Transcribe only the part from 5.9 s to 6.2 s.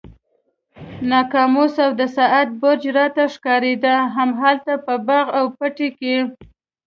کې.